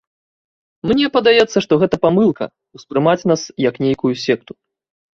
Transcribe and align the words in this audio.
Мне 0.91 1.05
падаецца, 1.17 1.57
што 1.67 1.79
гэта 1.85 1.95
памылка, 2.07 2.49
ўспрымаць 2.81 3.25
нас 3.31 3.41
як 3.69 3.75
нейкую 3.89 4.13
секту. 4.27 4.53